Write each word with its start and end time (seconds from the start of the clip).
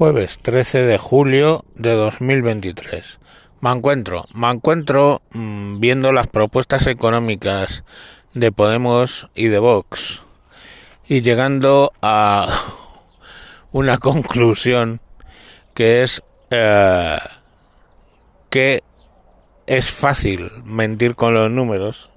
jueves 0.00 0.38
13 0.38 0.84
de 0.84 0.96
julio 0.96 1.62
de 1.74 1.90
2023. 1.90 3.20
Me 3.60 3.70
encuentro, 3.70 4.24
me 4.32 4.50
encuentro 4.50 5.20
mmm, 5.32 5.78
viendo 5.78 6.14
las 6.14 6.26
propuestas 6.26 6.86
económicas 6.86 7.84
de 8.32 8.50
Podemos 8.50 9.28
y 9.34 9.48
de 9.48 9.58
Vox 9.58 10.22
y 11.06 11.20
llegando 11.20 11.92
a 12.00 12.48
una 13.72 13.98
conclusión 13.98 15.02
que 15.74 16.02
es 16.02 16.22
eh, 16.48 17.18
que 18.48 18.82
es 19.66 19.90
fácil 19.90 20.50
mentir 20.64 21.14
con 21.14 21.34
los 21.34 21.50
números, 21.50 22.08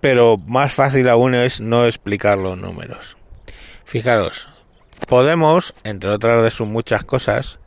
pero 0.00 0.38
más 0.38 0.72
fácil 0.72 1.10
aún 1.10 1.34
es 1.34 1.60
no 1.60 1.84
explicar 1.84 2.38
los 2.38 2.56
números. 2.56 3.18
Fijaros, 3.84 4.48
Podemos, 5.06 5.74
entre 5.84 6.10
otras 6.10 6.42
de 6.42 6.50
sus 6.50 6.66
muchas 6.66 7.04
cosas, 7.04 7.58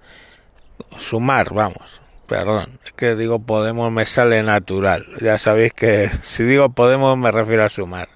sumar, 0.98 1.54
vamos, 1.54 2.02
perdón, 2.28 2.80
es 2.86 2.94
que 2.94 3.16
digo 3.16 3.40
Podemos 3.40 3.92
me 3.92 4.06
sale 4.06 4.44
natural, 4.44 5.06
ya 5.22 5.38
sabéis 5.38 5.74
que 5.74 6.10
si 6.22 6.44
digo 6.44 6.70
Podemos 6.70 7.18
me 7.18 7.32
refiero 7.32 7.64
a 7.64 7.70
sumar. 7.70 8.10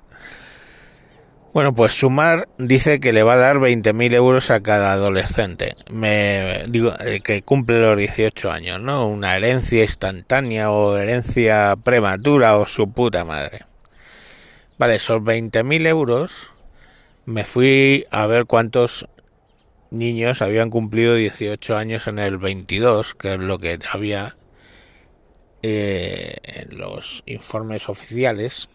Bueno, 1.51 1.73
pues 1.73 1.93
Sumar 1.93 2.47
dice 2.59 2.99
que 2.99 3.11
le 3.11 3.23
va 3.23 3.33
a 3.33 3.37
dar 3.37 3.57
20.000 3.57 4.13
euros 4.13 4.51
a 4.51 4.61
cada 4.61 4.93
adolescente. 4.93 5.73
Me 5.91 6.65
digo 6.67 6.93
eh, 6.99 7.21
que 7.21 7.41
cumple 7.41 7.81
los 7.81 7.97
18 7.97 8.51
años, 8.51 8.79
¿no? 8.79 9.07
Una 9.07 9.35
herencia 9.35 9.81
instantánea 9.81 10.69
o 10.69 10.95
herencia 10.95 11.75
prematura 11.83 12.55
o 12.55 12.67
su 12.67 12.91
puta 12.91 13.25
madre. 13.25 13.65
Vale, 14.77 14.95
esos 14.95 15.21
20.000 15.21 15.87
euros 15.87 16.51
me 17.29 17.43
fui 17.43 18.07
a 18.09 18.25
ver 18.25 18.45
cuántos 18.45 19.07
niños 19.91 20.41
habían 20.41 20.71
cumplido 20.71 21.13
18 21.13 21.77
años 21.77 22.07
en 22.07 22.17
el 22.17 22.39
22, 22.39 23.13
que 23.13 23.35
es 23.35 23.39
lo 23.39 23.59
que 23.59 23.77
había 23.93 24.35
eh, 25.61 26.37
en 26.43 26.79
los 26.79 27.21
informes 27.27 27.87
oficiales 27.87 28.67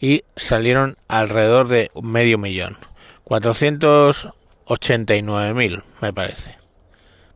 y 0.00 0.24
salieron 0.36 0.96
alrededor 1.06 1.68
de 1.68 1.90
medio 2.02 2.38
millón. 2.38 2.78
489.000, 3.26 5.82
me 6.00 6.14
parece. 6.14 6.56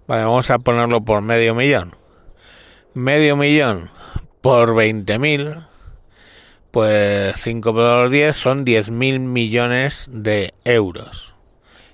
Vale, 0.06 0.24
vamos 0.24 0.48
a 0.48 0.58
ponerlo 0.58 1.02
por 1.02 1.20
medio 1.20 1.54
millón. 1.54 1.94
Medio 2.94 3.36
millón 3.36 3.90
por 4.40 4.70
20.000, 4.70 5.66
pues 6.78 7.36
5 7.42 7.74
por 7.74 8.08
10 8.08 8.36
son 8.36 8.64
10.000 8.64 9.18
millones 9.18 10.06
de 10.12 10.54
euros. 10.62 11.34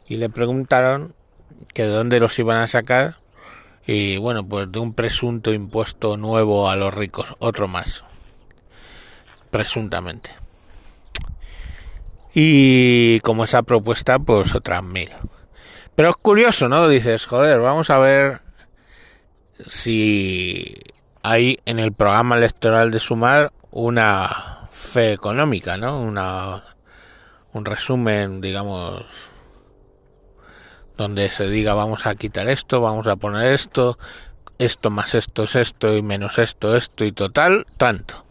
Y 0.07 0.19
le 0.19 0.29
preguntaron 0.29 1.15
que 1.73 1.85
de 1.85 1.89
dónde 1.89 2.21
los 2.21 2.39
iban 2.39 2.59
a 2.59 2.67
sacar. 2.67 3.17
Y 3.87 4.19
bueno, 4.19 4.47
pues 4.47 4.71
de 4.71 4.81
un 4.81 4.93
presunto 4.93 5.55
impuesto 5.55 6.19
nuevo 6.19 6.69
a 6.69 6.77
los 6.77 6.93
ricos, 6.93 7.35
otro 7.39 7.67
más. 7.67 8.05
Presuntamente. 9.51 10.33
Y 12.35 13.21
como 13.21 13.45
esa 13.45 13.63
propuesta, 13.63 14.19
pues 14.19 14.55
otras 14.55 14.83
mil. 14.85 15.09
Pero 15.95 16.11
es 16.11 16.17
curioso, 16.17 16.69
¿no? 16.69 16.87
Dices, 16.89 17.25
joder, 17.25 17.59
vamos 17.61 17.89
a 17.89 17.97
ver 17.97 18.41
si 19.67 20.77
hay 21.23 21.59
en 21.65 21.79
el 21.79 21.95
programa 21.95 22.37
electoral 22.37 22.91
de 22.91 22.99
Sumar 22.99 23.51
una 23.71 24.64
fe 24.85 25.13
económica, 25.13 25.77
¿no? 25.77 26.01
Una, 26.01 26.63
un 27.53 27.65
resumen, 27.65 28.41
digamos, 28.41 29.05
donde 30.97 31.31
se 31.31 31.49
diga 31.49 31.75
vamos 31.75 32.07
a 32.07 32.15
quitar 32.15 32.49
esto, 32.49 32.81
vamos 32.81 33.07
a 33.07 33.17
poner 33.17 33.53
esto, 33.53 33.99
esto 34.59 34.91
más 34.91 35.15
esto 35.15 35.45
es 35.45 35.57
esto 35.57 35.97
y 35.97 36.03
menos 36.03 36.39
esto, 36.39 36.77
esto 36.77 37.05
y 37.05 37.13
total, 37.13 37.67
tanto. 37.77 38.25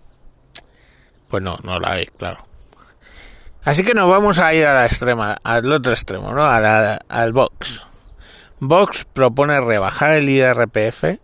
Pues 1.27 1.43
no, 1.43 1.57
no 1.63 1.79
la 1.79 1.93
hay, 1.93 2.05
claro. 2.05 2.45
Así 3.63 3.83
que 3.83 3.93
nos 3.93 4.09
vamos 4.09 4.39
a 4.39 4.53
ir 4.53 4.65
a 4.65 4.73
la 4.73 4.85
extrema, 4.85 5.37
al 5.43 5.71
otro 5.71 5.93
extremo, 5.93 6.33
¿no? 6.33 6.43
al 6.43 7.33
Vox. 7.33 7.87
Vox 8.59 9.05
propone 9.05 9.59
rebajar 9.61 10.11
el 10.11 10.29
IRPF, 10.29 11.03
eh, 11.03 11.19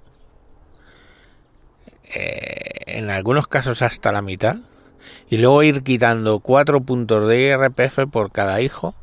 en 2.88 3.10
algunos 3.10 3.48
casos 3.48 3.82
hasta 3.82 4.12
la 4.12 4.22
mitad, 4.22 4.58
y 5.30 5.38
luego 5.38 5.64
ir 5.64 5.84
quitando 5.84 6.40
cuatro 6.40 6.82
puntos 6.82 7.28
de 7.28 7.42
IRPF 7.42 8.08
por 8.12 8.32
cada 8.32 8.62
hijo 8.62 8.96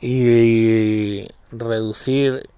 y 0.00 1.26
reducir, 1.52 2.48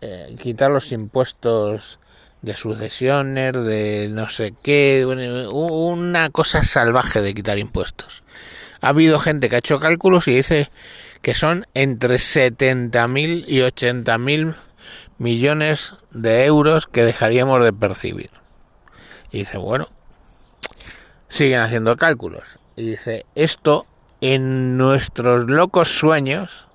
eh, 0.00 0.36
quitar 0.40 0.70
los 0.70 0.92
impuestos 0.92 1.98
de 2.42 2.54
sucesiones, 2.54 3.52
de 3.54 4.08
no 4.10 4.28
sé 4.28 4.54
qué, 4.62 5.04
una 5.06 6.30
cosa 6.30 6.62
salvaje 6.62 7.20
de 7.20 7.34
quitar 7.34 7.58
impuestos. 7.58 8.22
Ha 8.80 8.88
habido 8.88 9.18
gente 9.18 9.48
que 9.48 9.56
ha 9.56 9.60
hecho 9.60 9.80
cálculos 9.80 10.28
y 10.28 10.36
dice 10.36 10.70
que 11.22 11.34
son 11.34 11.66
entre 11.74 12.16
70.000 12.16 13.44
y 13.48 13.58
80.000 13.60 14.54
millones 15.18 15.94
de 16.12 16.44
euros 16.44 16.86
que 16.86 17.04
dejaríamos 17.04 17.64
de 17.64 17.72
percibir. 17.72 18.30
Y 19.32 19.38
dice, 19.38 19.58
bueno, 19.58 19.88
siguen 21.28 21.60
haciendo 21.60 21.96
cálculos. 21.96 22.58
Y 22.76 22.90
dice, 22.90 23.26
esto 23.34 23.86
en 24.20 24.76
nuestros 24.76 25.48
locos 25.48 25.88
sueños 25.88 26.68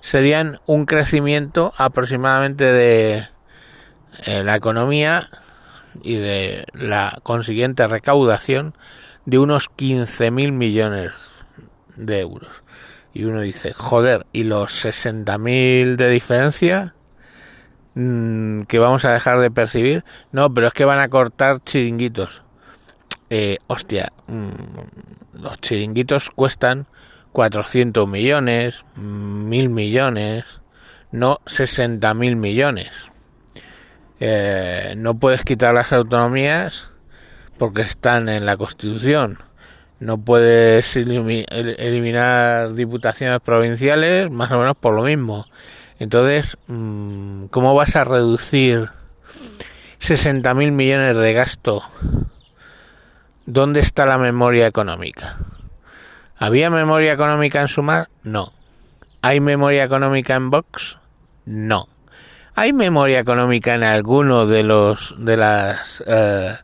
serían 0.00 0.58
un 0.66 0.86
crecimiento 0.86 1.72
aproximadamente 1.76 2.64
de 2.64 3.28
eh, 4.26 4.44
la 4.44 4.56
economía 4.56 5.28
y 6.02 6.16
de 6.16 6.64
la 6.72 7.20
consiguiente 7.22 7.86
recaudación 7.86 8.74
de 9.26 9.38
unos 9.38 9.70
15.000 9.70 10.52
millones 10.52 11.12
de 11.96 12.20
euros. 12.20 12.62
Y 13.12 13.24
uno 13.24 13.40
dice, 13.40 13.72
joder, 13.72 14.26
¿y 14.32 14.44
los 14.44 14.84
60.000 14.84 15.96
de 15.96 16.08
diferencia 16.08 16.94
mm, 17.94 18.62
que 18.62 18.78
vamos 18.78 19.04
a 19.04 19.12
dejar 19.12 19.40
de 19.40 19.50
percibir? 19.50 20.04
No, 20.32 20.52
pero 20.54 20.68
es 20.68 20.72
que 20.72 20.84
van 20.84 21.00
a 21.00 21.08
cortar 21.08 21.60
chiringuitos. 21.62 22.42
Eh, 23.32 23.58
hostia, 23.68 24.12
mm, 24.26 25.40
los 25.40 25.60
chiringuitos 25.60 26.30
cuestan 26.30 26.86
400 27.32 28.08
millones, 28.08 28.84
1.000 28.96 29.68
millones, 29.68 30.60
no 31.12 31.40
60.000 31.46 32.34
millones. 32.34 33.10
Eh, 34.18 34.94
no 34.96 35.14
puedes 35.14 35.44
quitar 35.44 35.74
las 35.74 35.92
autonomías 35.92 36.90
porque 37.56 37.82
están 37.82 38.28
en 38.28 38.46
la 38.46 38.56
Constitución. 38.56 39.38
No 40.00 40.18
puedes 40.18 40.96
eliminar 40.96 42.74
diputaciones 42.74 43.38
provinciales, 43.40 44.30
más 44.30 44.50
o 44.50 44.58
menos 44.58 44.76
por 44.76 44.94
lo 44.94 45.04
mismo. 45.04 45.46
Entonces, 45.98 46.56
mm, 46.66 47.44
¿cómo 47.46 47.74
vas 47.74 47.94
a 47.96 48.04
reducir 48.04 48.88
60.000 50.00 50.72
millones 50.72 51.16
de 51.16 51.32
gasto? 51.32 51.84
¿Dónde 53.52 53.80
está 53.80 54.06
la 54.06 54.16
memoria 54.16 54.68
económica? 54.68 55.36
¿Había 56.36 56.70
memoria 56.70 57.12
económica 57.12 57.60
en 57.60 57.66
Sumar? 57.66 58.08
No. 58.22 58.52
¿Hay 59.22 59.40
memoria 59.40 59.82
económica 59.82 60.36
en 60.36 60.50
Vox? 60.50 60.98
No. 61.46 61.88
¿Hay 62.54 62.72
memoria 62.72 63.18
económica 63.18 63.74
en 63.74 63.82
alguno 63.82 64.46
de 64.46 64.62
los 64.62 65.16
de 65.18 65.36
las 65.36 66.00
eh, 66.06 66.58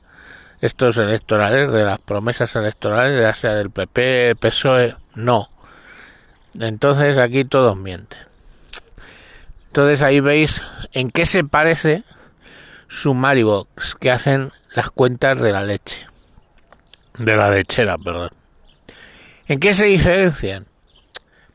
estos 0.60 0.98
electorales, 0.98 1.72
de 1.72 1.84
las 1.84 1.98
promesas 1.98 2.54
electorales, 2.54 3.20
ya 3.20 3.34
sea 3.34 3.54
del 3.54 3.72
PP, 3.72 4.36
PSOE? 4.36 4.94
No. 5.16 5.50
Entonces 6.60 7.18
aquí 7.18 7.44
todos 7.44 7.76
mienten. 7.76 8.20
Entonces 9.66 10.02
ahí 10.02 10.20
veis 10.20 10.62
en 10.92 11.10
qué 11.10 11.26
se 11.26 11.42
parece 11.42 12.04
Sumar 12.86 13.38
y 13.38 13.42
Vox, 13.42 13.96
que 13.96 14.12
hacen 14.12 14.52
las 14.76 14.90
cuentas 14.90 15.40
de 15.40 15.50
la 15.50 15.64
leche. 15.64 16.06
De 17.18 17.36
la 17.36 17.50
lechera, 17.50 17.96
perdón. 17.98 18.30
¿En 19.48 19.60
qué 19.60 19.74
se 19.74 19.84
diferencian? 19.84 20.66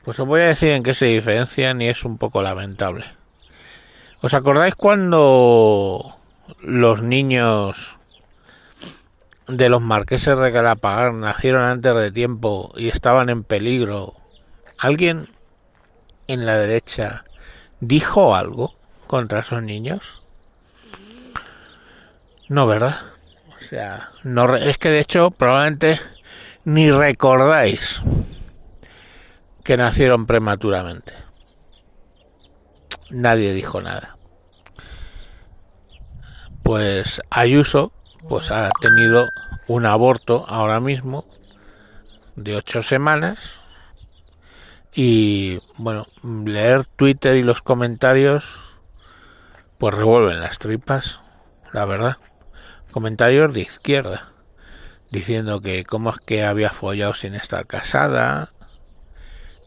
Pues 0.04 0.20
os 0.20 0.28
voy 0.28 0.42
a 0.42 0.48
decir 0.48 0.72
en 0.72 0.82
qué 0.82 0.94
se 0.94 1.06
diferencian 1.06 1.82
y 1.82 1.90
es 1.90 2.04
un 2.04 2.18
poco 2.18 2.42
lamentable. 2.42 3.06
¿Os 4.22 4.34
acordáis 4.34 4.76
cuando 4.76 6.18
los 6.62 7.04
niños 7.04 7.98
de 9.48 9.70
los 9.70 9.82
marqueses 9.82 10.38
de 10.38 10.52
Galapagar 10.52 11.14
nacieron 11.14 11.64
antes 11.64 11.94
de 11.96 12.12
tiempo 12.12 12.72
y 12.76 12.88
estaban 12.88 13.30
en 13.30 13.44
peligro? 13.44 14.16
¿Alguien 14.78 15.28
en 16.28 16.46
la 16.46 16.56
derecha 16.56 17.26
dijo 17.80 18.36
algo 18.36 18.76
contra 19.06 19.42
esos 19.42 19.62
niños? 19.62 20.24
No, 22.48 22.66
¿verdad? 22.66 22.98
Sea, 23.72 24.12
no 24.24 24.54
es 24.58 24.78
que 24.78 24.90
de 24.90 25.00
hecho 25.00 25.32
probablemente 25.32 25.98
ni 26.66 26.92
recordáis 26.92 28.02
que 29.64 29.78
nacieron 29.78 30.26
prematuramente. 30.26 31.14
nadie 33.12 33.54
dijo 33.54 33.82
nada. 33.82 34.18
Pues 36.64 37.22
Ayuso 37.30 37.94
pues 38.28 38.52
ha 38.52 38.72
tenido 38.82 39.30
un 39.70 39.86
aborto 39.86 40.44
ahora 40.50 40.82
mismo 40.82 41.24
de 42.36 42.58
ocho 42.58 42.84
semanas 42.84 43.62
y 44.94 45.62
bueno 45.78 46.08
leer 46.26 46.84
Twitter 46.98 47.38
y 47.38 47.44
los 47.44 47.62
comentarios 47.62 48.60
pues 49.78 49.96
revuelven 49.96 50.42
las 50.42 50.60
tripas 50.60 51.22
la 51.72 51.86
verdad 51.86 52.18
comentarios 52.92 53.54
de 53.54 53.62
izquierda 53.62 54.32
diciendo 55.10 55.62
que 55.62 55.84
cómo 55.84 56.12
es 56.12 56.18
que 56.20 56.44
había 56.44 56.70
follado 56.70 57.14
sin 57.14 57.36
estar 57.36 57.66
casada 57.68 58.54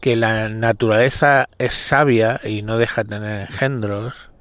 que 0.01 0.15
la 0.15 0.49
naturaleza 0.49 1.49
es 1.57 1.73
sabia 1.73 2.39
y 2.43 2.61
no 2.61 2.77
deja 2.77 3.03
tener 3.03 3.41
engendros 3.49 4.31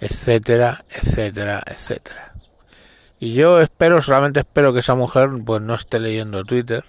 etcétera 0.00 0.84
etcétera 0.90 1.62
etcétera 1.66 2.26
y 3.18 3.32
yo 3.32 3.60
espero, 3.60 4.02
solamente 4.02 4.40
espero 4.40 4.74
que 4.74 4.80
esa 4.80 4.94
mujer 4.94 5.30
pues 5.44 5.62
no 5.62 5.74
esté 5.74 5.98
leyendo 5.98 6.44
Twitter, 6.44 6.84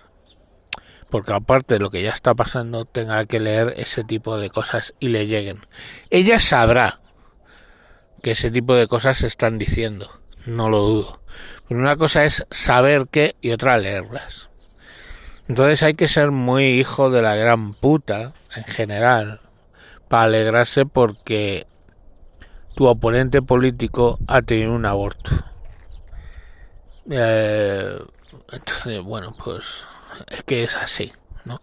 porque 1.09 1.31
aparte 1.31 1.75
de 1.75 1.79
lo 1.79 1.89
que 1.89 2.03
ya 2.03 2.11
está 2.11 2.35
pasando, 2.35 2.83
tenga 2.83 3.25
que 3.25 3.39
leer 3.39 3.73
ese 3.77 4.03
tipo 4.03 4.37
de 4.37 4.49
cosas 4.49 4.93
y 4.99 5.07
le 5.07 5.25
lleguen. 5.25 5.65
Ella 6.09 6.41
sabrá 6.41 6.99
que 8.21 8.31
ese 8.31 8.51
tipo 8.51 8.73
de 8.75 8.87
cosas 8.87 9.19
se 9.19 9.27
están 9.27 9.57
diciendo, 9.57 10.19
no 10.47 10.69
lo 10.69 10.79
dudo. 10.79 11.21
Pero 11.67 11.79
una 11.79 11.97
cosa 11.97 12.25
es 12.25 12.45
saber 12.49 13.07
qué 13.09 13.35
y 13.41 13.51
otra 13.51 13.77
leerlas. 13.77 14.49
Entonces 15.47 15.83
hay 15.83 15.93
que 15.93 16.07
ser 16.07 16.31
muy 16.31 16.65
hijo 16.65 17.09
de 17.09 17.21
la 17.21 17.35
gran 17.35 17.73
puta, 17.73 18.33
en 18.55 18.63
general, 18.65 19.39
para 20.09 20.23
alegrarse 20.23 20.85
porque 20.85 21.67
tu 22.75 22.85
oponente 22.87 23.41
político 23.41 24.19
ha 24.27 24.41
tenido 24.41 24.73
un 24.73 24.85
aborto. 24.85 25.31
Eh, 27.09 27.97
entonces, 28.51 29.01
bueno, 29.01 29.35
pues 29.43 29.85
es 30.29 30.43
que 30.43 30.63
es 30.63 30.75
así, 30.75 31.13
¿no? 31.45 31.61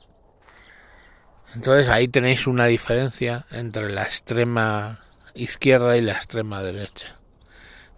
Entonces 1.55 1.89
ahí 1.89 2.09
tenéis 2.09 2.47
una 2.47 2.67
diferencia 2.67 3.47
entre 3.51 3.91
la 3.93 4.03
extrema 4.05 5.01
izquierda 5.35 5.97
y 5.97 6.01
la 6.01 6.13
extrema 6.13 6.63
derecha. 6.63 7.19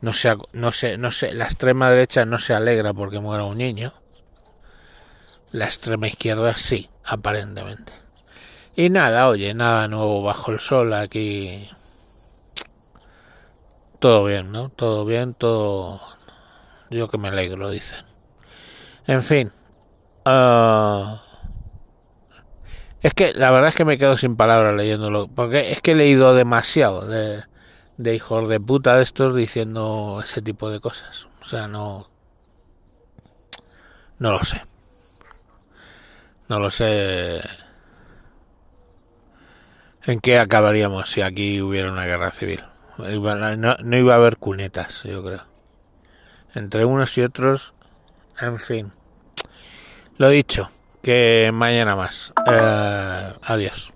No 0.07 0.13
se, 0.13 0.37
no 0.53 0.71
sé, 0.71 0.99
no 0.99 1.11
sé, 1.11 1.35
la 1.35 1.47
extrema 1.47 1.91
derecha 1.91 2.25
no 2.25 2.39
se 2.39 2.55
alegra 2.55 2.95
porque 2.95 3.19
muera 3.19 3.43
un 3.43 3.59
niño. 3.59 3.93
La 5.51 5.65
extrema 5.65 6.07
izquierda 6.07 6.55
sí, 6.55 6.89
aparentemente. 7.05 7.93
Y 8.77 8.89
nada, 8.89 9.27
oye, 9.27 9.53
nada 9.53 9.89
nuevo 9.89 10.23
bajo 10.23 10.53
el 10.53 10.61
sol 10.61 10.93
aquí. 10.93 11.69
Todo 13.99 14.23
bien, 14.23 14.53
¿no? 14.53 14.69
Todo 14.69 15.05
bien, 15.05 15.35
todo 15.35 16.01
yo 16.89 17.09
que 17.09 17.19
me 17.19 17.27
alegro, 17.27 17.69
dicen. 17.69 18.05
En 19.09 19.25
fin. 19.25 19.51
Uh, 20.25 21.17
es 23.03 23.13
que 23.13 23.35
la 23.35 23.51
verdad 23.51 23.71
es 23.71 23.75
que 23.75 23.85
me 23.85 23.99
quedo 23.99 24.17
sin 24.17 24.37
palabras 24.37 24.77
leyéndolo. 24.77 25.27
Porque 25.27 25.73
es 25.73 25.81
que 25.81 25.91
he 25.91 25.97
leído 25.97 26.33
demasiado 26.33 27.09
de, 27.09 27.43
de 27.97 28.15
hijos 28.15 28.49
de 28.49 28.61
puta 28.61 28.97
de 28.97 29.03
estos 29.03 29.35
diciendo 29.35 30.21
ese 30.23 30.43
tipo 30.43 30.71
de 30.71 30.81
cosas. 30.81 31.29
O 31.43 31.45
sea, 31.45 31.69
no. 31.69 32.09
No 34.19 34.33
lo 34.33 34.43
sé. 34.45 34.63
No 36.49 36.61
lo 36.61 36.71
sé. 36.71 37.41
¿En 40.05 40.21
qué 40.21 40.39
acabaríamos 40.39 41.11
si 41.11 41.23
aquí 41.23 41.61
hubiera 41.61 41.91
una 41.91 42.07
guerra 42.07 42.31
civil? 42.31 42.65
No, 42.99 43.77
no 43.77 43.97
iba 43.97 44.15
a 44.15 44.17
haber 44.17 44.37
cunetas, 44.37 45.03
yo 45.03 45.23
creo 45.23 45.57
entre 46.57 46.87
unos 46.87 47.17
y 47.19 47.23
otros, 47.23 47.75
en 48.41 48.59
fin. 48.59 48.93
Lo 50.17 50.31
dicho, 50.31 50.71
que 51.03 51.51
mañana 51.53 51.95
más. 51.95 52.33
Eh, 52.51 53.33
adiós. 53.43 53.93